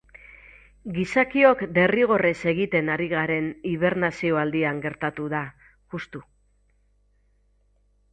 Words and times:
Gizakiok 0.93 1.59
derrigorrez 1.75 2.39
egiten 2.51 2.89
ari 2.93 3.07
garen 3.11 3.51
hibernazio 3.73 4.39
aldian 4.45 4.81
gertatu 4.87 5.27
da, 5.35 5.43
juxtu. 5.95 6.23